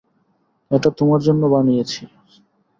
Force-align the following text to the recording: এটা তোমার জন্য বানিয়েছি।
এটা 0.71 0.89
তোমার 0.99 1.19
জন্য 1.27 1.43
বানিয়েছি। 1.53 2.01